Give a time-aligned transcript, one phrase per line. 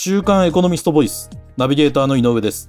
[0.00, 2.68] 週刊エコノミストボイスナビゲーターの井上です。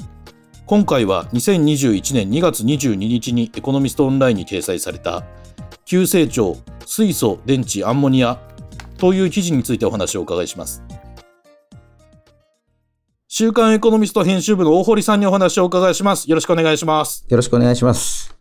[0.66, 5.24] 今回は2021年2月22日にエコノミストオンラインに掲載された
[5.85, 6.57] 急成長
[6.87, 8.39] 水素電池アンモニア
[8.98, 10.82] という記事についてお話をお伺いします。
[13.28, 16.27] 週刊エコノミスト編集部の大堀さんにお話をお伺いします。
[16.27, 17.27] よろしくお願いします。
[17.30, 18.36] よろしくお願いします。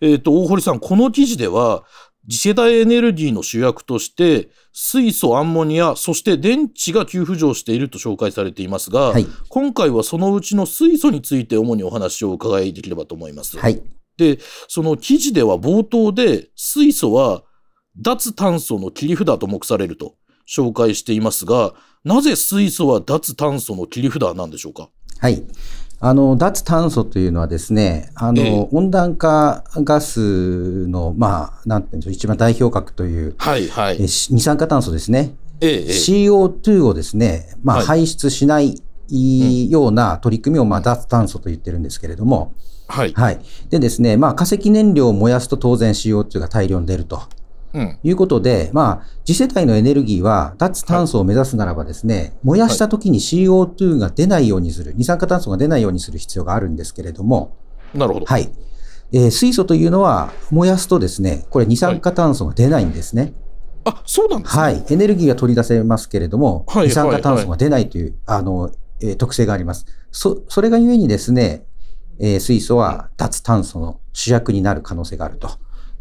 [0.00, 1.84] えっ、と大堀さんこの記事では
[2.30, 13.58] 次世代エネルギーの主役として水素、アンモニア、そして電池が急浮上していると紹介されていますが、はい、今回はそのうちの水素について主にお話をお伺いできればと思います。
[13.58, 13.82] はい、
[14.16, 17.42] で、その記事では冒頭で水素は
[18.00, 20.14] 脱炭素の切り札と目されると
[20.48, 24.90] 紹介していますが、なぜ水素は脱炭素の切り札なんでしょうか？
[25.18, 25.42] はい。
[26.04, 33.98] あの、脱炭素というのはですね、あの、えー、温暖化ガスの、まあ、なんていうんでしょう、一番代表格という、はいはい。
[34.00, 35.36] 二酸化炭素ですね。
[35.60, 38.82] えー、CO2 をですね、まあ、はい、排出しない
[39.70, 42.52] ような取り組みを、まあ、脱炭素と言ってるんですけれども、
[42.88, 43.12] はい。
[43.12, 43.40] はい。
[43.70, 47.22] でですね、まあ、化石燃料を燃やすと当然 CO2 が大量に出ると。
[47.74, 57.56] うん、いうことで、まあ、次世代のエネルギーは脱炭素を目指すならばですね、はい、燃やした時に CO2 が出ないようにする、二酸化炭素が出ないようにする必要があるんですけれども、
[57.94, 58.26] なるほど。
[58.26, 58.50] はい。
[59.12, 63.34] えー、水素というのは燃やすとですね、これ二酸化炭素が出ないんですね。
[63.84, 64.62] はい、あ、そうなんですね。
[64.62, 64.84] はい。
[64.90, 69.86] エネルギーが取り出せますけれども、はい、二酸化炭素が出ないという、あの、えー、特性があります。
[70.10, 71.66] そ、それがゆえにですね、
[72.18, 75.50] えー、水素は脱炭素の主役になる可能性があると。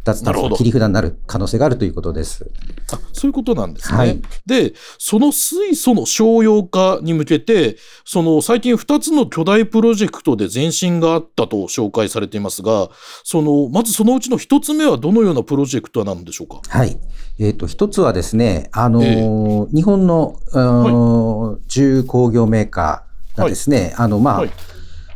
[0.03, 2.49] 脱炭素の切り札になる可能性があるということです。
[2.91, 3.97] あそういうことなんですね。
[3.97, 12.89] はい、で、その水素の商用化に向けて、その最近2つの巨大プロジェクトで前進があったと紹介されていますが、
[13.23, 16.61] そのまずそのうちの1つ目はどのようなプロジェクトなのでしょうか？
[16.67, 16.99] はい。
[17.39, 24.51] えっ、ー、と、1つはですね、あのーえー、日本の、はい、重工業メーカーがですね、はい、あの、まあ、はい、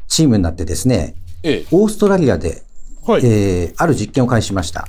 [0.07, 2.63] チームになってですね、えー、オーストラリアで
[3.05, 4.87] はい、えー、ある実験を開始しました。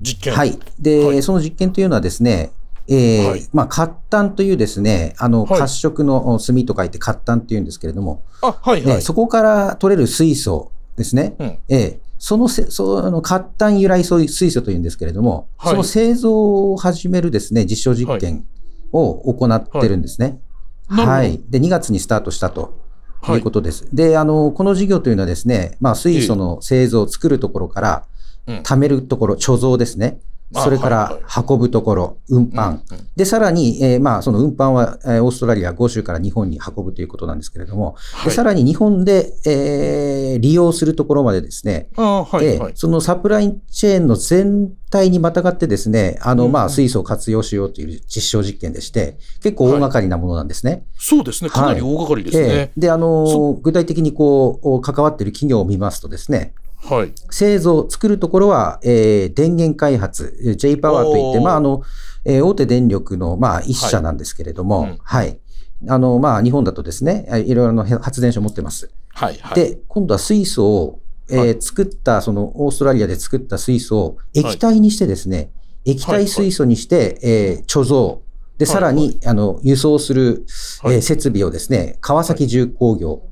[0.00, 0.58] 実験はい。
[0.78, 2.52] で、はい、その実験というのはですね、
[2.88, 11.36] えー、はい、まあ、活炭というですね、あの、褐色の炭と書いて活炭っていうんですけれども、あ、はい、はい、そこから取れる水素ですね。
[11.38, 18.44] うん、えー、そのせ、その活炭由来水素というんですけれども、はい、その製造を始めるですね、実証実験
[18.92, 20.40] を行ってるんですね。
[20.88, 21.06] はい。
[21.06, 22.83] はい、で、2月にスタートしたと。
[23.26, 23.84] ということです。
[23.84, 28.04] はい、で、あの、この事業というのはですね、まあ、水素の製造、作るところから、
[28.46, 30.20] 貯めるところ、貯蔵ですね。
[30.54, 32.80] それから運ぶところ、運搬。
[33.16, 50.72] で、さらに、えー、まあ、その運搬は、えー、オーストラリア5州から日本に運ぶということなんですけれども、はい、でさらに日本で、えー、利用するところまでですね、はいはい、そのサプライチェーンの全体にまたがってですね、あの、まあ、水素を活用しようという実証実験でして、結構大掛かりなものなんですね。
[50.72, 51.50] はい、そうですね。
[51.50, 52.46] かなり大掛かりですね。
[52.46, 56.54] えー、で、あの、具体的にこう、関わっている企業を見ますとですね、
[56.84, 61.82] はい、製造、作るところは、えー、電源開発、J パワーといって、まあ、あの、
[62.24, 64.90] えー、大手電力の、まあ、一社なんですけれども、はい。
[64.90, 65.40] うんはい、
[65.88, 68.90] あの、まあ、日本だとですね、いろいろな発電所を持ってます。
[69.14, 69.54] はい、はい。
[69.54, 71.00] で、今度は水素を、
[71.30, 75.50] えー、はい、作った、その、オーストラリアで作った水素を液体にしてですね、はい、
[75.92, 78.20] 液体水素にして、はい、えー、貯蔵。
[78.58, 80.44] で、さらに、はいはい、あの、輸送する、
[80.84, 83.22] えー、設備をですね、川崎重工業。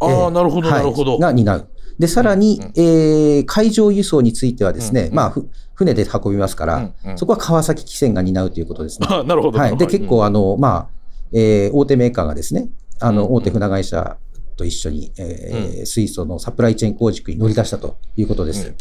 [0.00, 1.18] ああ、なるほど、なるほど。
[1.18, 1.68] が担う。
[1.98, 5.34] で、さらに、うん、えー、海上輸送についてはですね、うん、まあ、
[5.74, 9.06] 船で運びますから、うんうん、そこは川崎汽船が担うということですね。
[9.24, 9.58] なるほど。
[9.58, 9.76] はい。
[9.76, 10.88] で、結構、あの、まあ、
[11.32, 12.68] えー、大手メーカーがですね、
[13.00, 14.16] あの、大手船会社
[14.56, 18.74] と一緒に、えー、水素のサプライチェーン構築に乗り出したということです。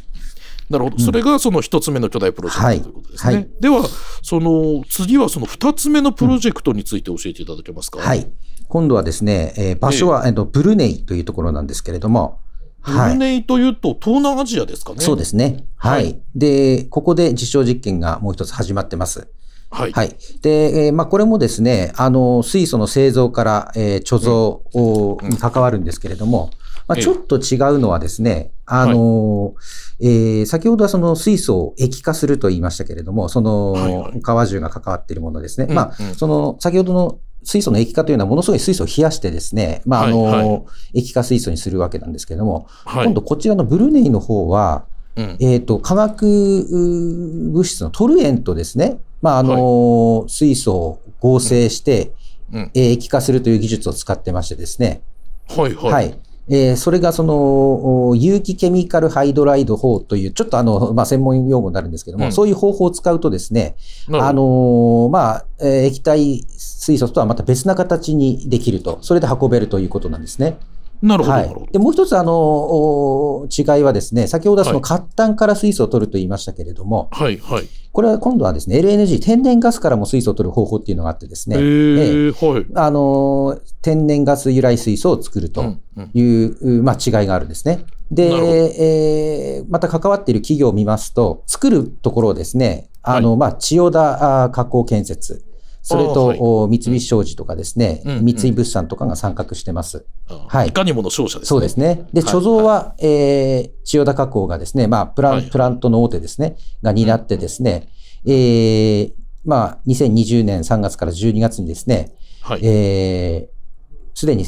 [0.70, 1.00] なるほど。
[1.00, 3.36] それがその一つ目の巨大プロジェクトということですね。
[3.36, 3.86] はい、では、
[4.22, 8.00] その次はその二つ目のプロジェクトについて教えていただけますか？
[8.00, 8.28] はい。
[8.68, 12.40] 今度はですね、えー、場所は、えー、とブルネイというところなんですけれども、
[12.86, 15.00] ブルネイというと、東南アジアですかね。
[15.00, 15.66] そうですね。
[15.76, 16.04] はい。
[16.04, 19.28] はい、で、ここで実証実験がもう一つ始まってます。
[19.70, 19.92] はい。
[19.92, 20.16] はい。
[20.42, 24.34] で、えー、まあ、これもですね、あの、水素の製造から、えー、貯蔵
[24.82, 26.52] を、に関わるんですけれども、
[26.88, 29.52] まあ、ちょっと違うのはですね、あの、は
[30.00, 35.68] い、えー、先ほどはその水素を液化すると言いましたけれども、その、はいはい、川中が関わっているものですね。
[35.70, 40.56] うん、まあ、その、先ほどの水素の液化というのはものすごい水素を冷やしてですね、まあ、あの、はいは
[40.94, 44.86] い、液化水素にするわけなんですけれども、はい、今度こちらのブルネイの方は、
[45.16, 52.12] うん、えっ、ー、と、化学物質のトルエンとですね、まあ、あの、はい、水素を合成して、
[52.52, 55.02] うん、液化するという技術を使ってましてですね、
[55.48, 55.92] はいはい。
[55.94, 56.20] はい。
[56.50, 63.76] えー、それがその、有機ケミカルハイドライド法という、ちょっとあの、まあ、専門用語になるんですけども、うん、そういう方法を使うとですね、
[64.12, 70.58] あのー、まあ、えー、液体水素とはまた別な形にできると、それで運べるということなんですね。
[71.02, 71.36] なるほど。
[71.36, 77.68] はい、でもう一つ、あの、違いはですね、先ほどその活炭から水素を取ると言いましたけれども、はい、はい。
[77.92, 82.66] これは今度はですね、LNG、天然ガスからも水素を取る方法っていうのがあってですね、えー、はい。
[82.76, 85.78] あの、天然ガス由来水素を作ると
[86.14, 87.86] いう、うんうん、まあ、違いがあるんですね。
[88.12, 95.44] で、えー、また関わっている企業を見ますと、作るところをですね、あの、はい、まあ、千代田加工建設、
[95.88, 100.06] それと、はい、三菱商事とかですね、うん、三井物産とかが参画してます。
[100.50, 100.68] はい。
[100.68, 101.48] いかにもの商社ですね。
[101.48, 102.10] そうですね。
[102.12, 107.88] で、貯蔵は、はい、えー、千代田加工がですね、まあ、プラン、はい、プラントの大手ですね、が担ってですね、
[108.26, 109.14] うん、えー、
[109.46, 114.46] まあ、2020年3月から12月にですね、はい、えー、すでに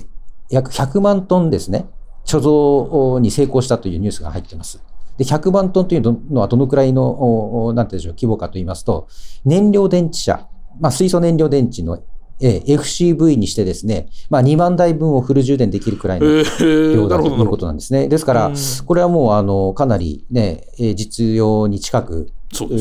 [0.49, 1.85] 約100万トンですね、
[2.25, 4.83] 貯蔵に成功したというニュースが入っています。
[5.17, 9.07] で、100万トンというのはどのくらいの、なんていうんでしょう、規模かと言いますと、
[9.45, 10.47] 燃料電池車、
[10.79, 12.01] まあ、水素燃料電池の
[12.41, 18.07] え FCV にしてですね、まあ、2万台分をフル充電できるくらいの量だということなんですね。
[18.07, 18.51] ですから、
[18.85, 20.63] これはもうあのかなり、ね、
[20.95, 22.31] 実用に近く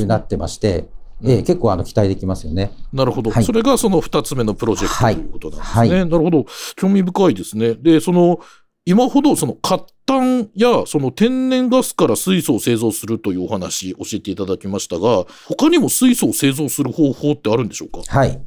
[0.07, 0.89] なってまして、
[1.25, 2.71] ええ、結構あの期待できますよね。
[2.93, 5.79] なるほど、はい、それがその2つ目のプロジェクトということなんですね。
[5.81, 6.47] はいはい、なるほど。
[6.77, 7.75] 興味深いですね。
[7.75, 8.39] で、その、
[8.91, 18.01] 今ほどその活炭やその天然ガスから水素を製造するというお話教えていただきましたが、他にも水素を製造する方法ってあるんでしょうか？
[18.09, 18.41] はい。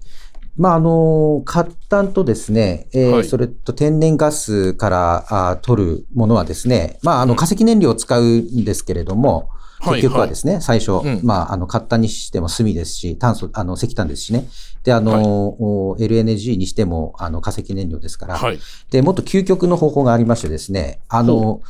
[0.57, 9.49] まあ、あの、活炭とですね、えーはい、それと天然ガスからあ取るものはですね、まあ、あの、化石燃料を使うんですけれども、
[9.83, 14.47] 結局はですね、はいはい、最初、うん、まあ、あの、買ったにしても炭ですし、炭素、あの、石炭ですしね。
[14.83, 18.59] で、あの、はい、LNG にしても、あの、化石燃料ですから、はい、
[18.91, 21.61] で、もっと究極の方法がありましてですね、あの、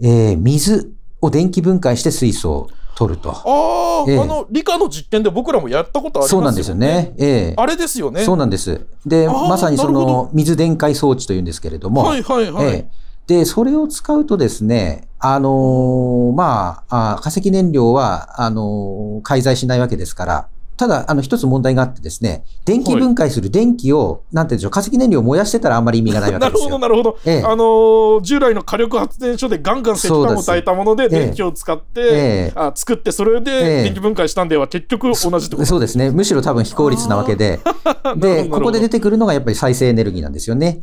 [0.00, 3.30] えー、水を電気分解して水素を取ると。
[3.30, 6.38] ああ、えー、あの、理科の実験で僕らもやったことありますよね。
[6.38, 7.14] そうなんですよね。
[7.18, 8.22] ええー、あれですよね。
[8.24, 8.86] そうなんです。
[9.06, 12.66] で、まさにその、水電解装置というんですけれども、はいはいはい。
[12.66, 26.70] えーで、それを使うとですね、あのー、まあ化石燃料は、あのー、介在しないわけですから、ただ、あの、一つ問題があってですね、電気分解する電気を、なんていうんでしょう、化石燃料を燃やしてたらあんまり意味がないわけですよ。
[26.80, 27.30] なるほど、なるほど。
[27.30, 32.06] ええ、あのー、従来の火力発電所でガンガン石炭を炊いたもので電気を使って、え
[32.48, 36.10] え、あ作って、それで電気分解したんでは結局同じとそうですね。
[36.10, 37.60] むしろ多分非効率なわけで。
[38.16, 40.82] で、ここで出てくるのがやっぱり再生エネルギーなんですよね。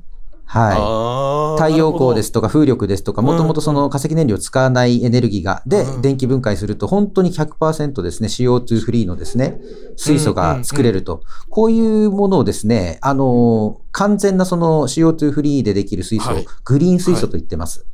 [0.50, 1.62] はい。
[1.62, 9.60] 太陽光ですとか風力ですとか、もともとその化石燃料を使わないエネルギーが、で、電気分解すると本当に100%ですね、CO2 フリーのですね、
[9.98, 11.22] 水素が作れると。
[11.50, 17.86] こういうものをですね、あの、完全なその CO2 フリーでできる水素をグリーン水素と言ってます。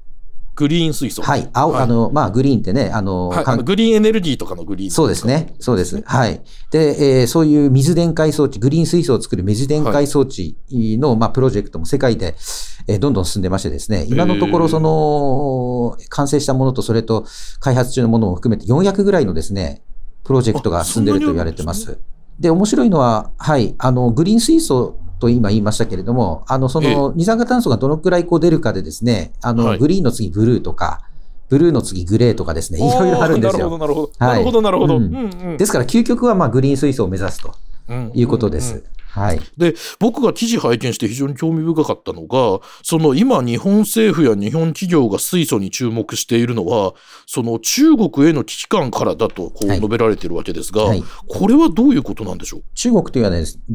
[0.56, 1.22] グリーン水素。
[1.22, 1.50] はい。
[1.54, 5.56] 青、はい、あの、まあ、グリーンってね、あの、はい、あのグリーンエネルギーとかのグリーンそうですね。
[5.60, 6.02] そうです。
[6.04, 6.42] はい。
[6.72, 12.36] で、えー、そういう水電解装置、グリーン水素を作る水電解装置の、はい、まあ、プロジェクトも世界で、
[12.88, 17.26] えー、どんどん進んでましてですね、今のところ、その、完成したものと、それと
[17.60, 19.82] 開発中のものも含めて400ぐらいのですね、
[20.24, 21.98] プロジェクトが進んでると言われてます。
[22.40, 31.02] で、面白いのは、はい、あの、グリーン水素と今言いましたけれども、あの、その二酸化炭素がどのくらいこう出るかでですね、あの、グリーンの次ブルーとか、
[31.48, 33.58] ブルーの次グレーとかですね、いろいろあるんですよ。
[33.58, 34.12] なるほど、なるほど。
[34.20, 35.58] なるほど、なるほど。
[35.58, 37.54] ですから、究極はまあグリーン水素を目指すと
[38.14, 38.84] いうことです。
[39.14, 46.94] はい、で僕が記事拝見して非常に興味深かったのがその今日本政府や日本企業が水素に注目しているのは
[47.28, 51.00] その中国への危機感からだとこう述べられているわけですが、はい。
[51.00, 52.64] はい、これはどういうことなんでしょう？
[52.74, 53.30] 中国という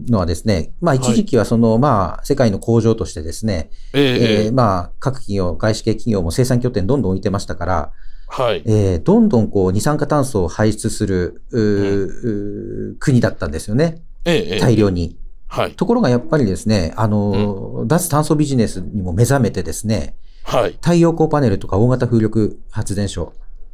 [0.09, 7.93] のはですね、まあ、一時期はその、まあ、世界の工場としてですね、えー、えー、まあ、各企業外資系企業も生産拠点どんどん置いてましたから
[8.27, 8.63] はい。
[8.67, 15.17] えー、どんどんこう二酸化炭素を排出する、うん、国だったんですよね、ええ、大量に。
[15.49, 20.15] はい、ところがやっぱりですね、あの、うん、脱炭素ビジネスにも目覚めてですね、
[20.45, 23.33] はい、太陽光パネルとか大型風力発電所、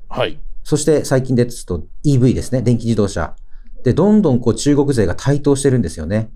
[0.08, 3.34] はい、そして最近ですと EV ですね、電気自動車。
[3.82, 6.30] で、どんどんこう中国勢が台頭してるんですよね。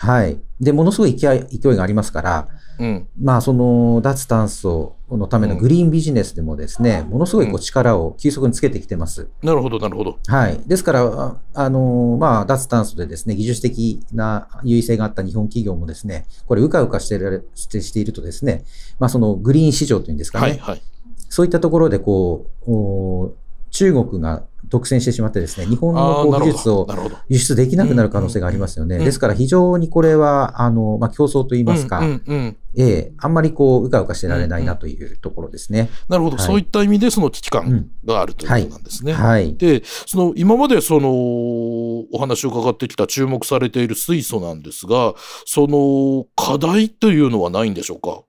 [0.00, 0.40] はい。
[0.58, 9.28] で、ものすごい勢い勢いがありますから、うん、まあ、その脱炭素のためのグリーンビジネスでもですね、うん、ものすごいこう力を急速につけてきてます。
[9.42, 10.18] なるほど、なるほど。
[10.26, 10.58] はい。
[10.66, 17.18] ですから、あの、まあ、脱炭素でですね、技術的な優位性があった日本企業もですね、これ、うかうかして
[17.54, 18.64] してしているとですね、
[18.98, 20.82] まあ、そのグリーン市場というんですかね、はいはい、
[21.28, 23.36] そういったところで、こう、
[23.80, 26.86] 中国が独占してしまってですね、日本のこう技術を
[27.30, 28.98] 輸出できなくなる可能性がありますよね。
[28.98, 35.88] ですから非常にこれは、あの、まあ、競争といいますか、ええ、あんまりこう、うかうかしてられないなというところですね。
[36.10, 39.14] なるほど、はい、そういった意味でその危機感があるということなんですね。
[39.14, 39.44] はい。
[39.44, 45.14] はい、で、その、今までその、お話を伺ってきた注目されている水素なんですが、
[45.46, 48.24] その、課題というのはないんでしょうか？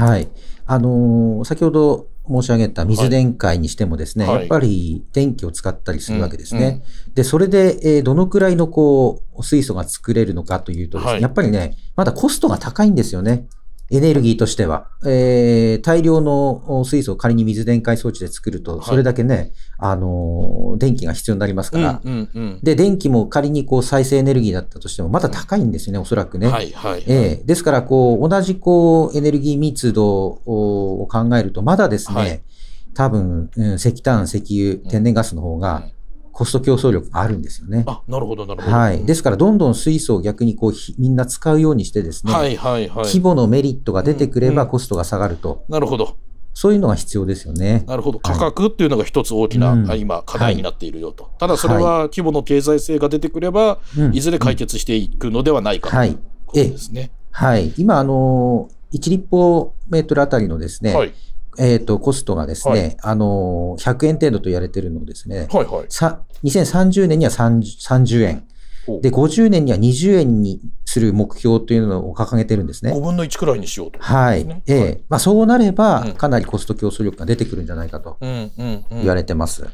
[0.00, 0.28] はい。
[0.68, 6.60] あのー、先ほど申し上げた水電解にしてもですね、はい、やっぱり電気を使ったりするわけですね。
[6.60, 13.46] はいうんうん、で、それで、えー、どのくらいのこう、水素が作れるのかというとですね、はい、やっぱりね、まだコストが高いんですよね。
[13.90, 26.48] エネルギーとしては、えー、大量の水素を仮に水電解装置で作ると、それだけね、はい、あのー、電気が必要になりますから、うんうんうん、で、電気も仮にこう再生エネルギーだったとしても、まだ高いんですよね、おそらくね。
[26.48, 32.42] はいはい、はい、えー、ですから、こう、同じこう、エネルギー密度を考えると、まだですね、はい、
[32.94, 35.84] 多分、うん、石炭、石油、天然ガスの方が、
[36.36, 37.84] コスト競争力あるんですよね。
[37.86, 38.76] あ、なるほど、なるほど。
[38.76, 39.02] はい。
[39.06, 43.04] ですから、どんどん水素を逆にこう、みんな使うようにしてですね、はいはいはい。
[43.06, 45.64] 規模のメリットが出てくればコストが下がると。
[45.66, 46.18] うん、なるほど。
[46.52, 47.84] そういうのが必要ですよね。
[47.86, 48.20] なるほど。
[48.20, 51.30] 価格っていうのが一つ大きな、はい、今、課題になっているよと。
[51.38, 53.78] ただ、それは規模の経済性が出てくれば、は
[54.12, 57.12] い、いずれ解決していくのではないかということですね。
[57.30, 57.62] はい。
[57.62, 61.14] はい、今、あの、1立方メートルあたりのですね、はい
[61.58, 68.46] えっ、ー、と、コストがですね、はい、あの、100円程度と言われているのをですね、はいはい、さ2030年には 30, 30円。
[69.02, 72.92] で、50年には20円にする目標というのを掲げてるんですね。
[72.92, 74.46] 5分の1くらいにしようと、ね、はい。
[74.66, 79.66] ええー、まあそうなれば、かなりコスト競争力が出てくるんじゃないかと言われてます。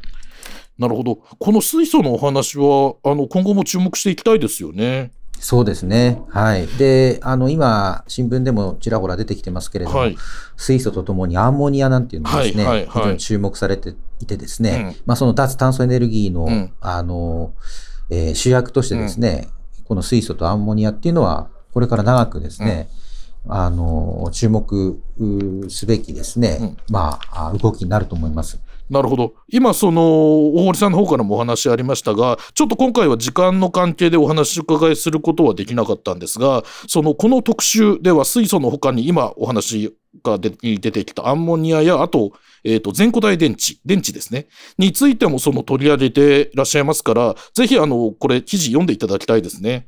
[0.79, 1.15] なるほど。
[1.15, 5.11] この水素のお話は、あの、今後も注目していきたいですよね。
[5.39, 6.21] そうですね。
[6.29, 6.67] はい。
[6.67, 10.15] で、あの、今、新聞でもちらほら出てきてますけれども、はい、
[10.55, 17.53] 水素とともにアンモニアなんていうのがですね、はいはいはい、非常に注目されていてですね、うん、まあ、その脱炭素エネルギーの、うん、あの、
[18.09, 19.49] えー、主役としてですね、
[19.79, 22.87] うん、この水素とアンモニアっていうのは、これから長くですね、
[23.47, 25.01] あの、注目
[25.69, 28.59] すべきですね、まあ、動きになると思います。
[28.93, 29.33] なるほど。
[29.49, 42.33] 今、その、大堀さんの方からもお話ありましたが、ちょっと今回は時間の関係でお話を伺いすることはできなかったんですが、その、この特集では水素の他に今お話が出てきたアンモニアや、あと、
[42.63, 44.45] えっ、ー、と、全固体電池、電池ですね、
[44.77, 49.87] についてもその取り上げていらっしゃいますから、ぜひ、あの、これ、記事読んでいただきたいですね。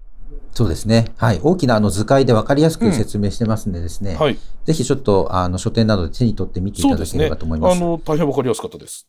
[0.53, 1.11] そうですね。
[1.17, 1.39] はい。
[1.43, 4.13] 大きなあの図解で分かりやすく説明してますんでですね。
[4.13, 4.37] うん、はい。
[4.65, 7.75] ぜひちょっと、あの、書店などで手に取ってみていただければと思います。
[7.75, 9.07] すね、あの、大変分かりやすかったです。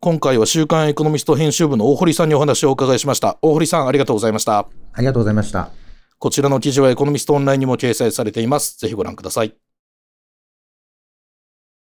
[0.00, 3.38] 今回は週刊エコノミスト編集部の大堀さんにお話をお伺いしました。
[3.40, 4.58] 大堀さん、ありがとうございました。
[4.58, 4.66] あ
[4.98, 5.70] りがとうございました。
[6.18, 8.76] こちらの記事はエコノミストオンラインにも掲載されています。
[8.80, 9.61] ぜひご覧ください。